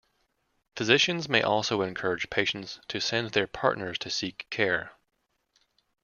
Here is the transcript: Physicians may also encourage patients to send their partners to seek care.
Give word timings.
Physicians 0.75 1.29
may 1.29 1.43
also 1.43 1.83
encourage 1.83 2.31
patients 2.31 2.79
to 2.87 2.99
send 2.99 3.33
their 3.33 3.45
partners 3.45 3.99
to 3.99 4.09
seek 4.09 4.47
care. 4.49 4.93